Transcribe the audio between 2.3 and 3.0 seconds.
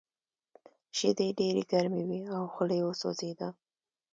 او خوله یې